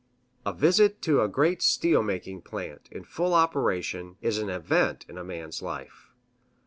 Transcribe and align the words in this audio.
A 0.47 0.51
visit 0.51 0.99
to 1.03 1.21
a 1.21 1.27
great 1.27 1.61
steel 1.61 2.01
making 2.01 2.41
plant, 2.41 2.89
in 2.91 3.03
full 3.03 3.35
operation, 3.35 4.15
is 4.19 4.39
an 4.39 4.49
event 4.49 5.05
in 5.07 5.15
a 5.19 5.23
man's 5.23 5.61
life. 5.61 6.09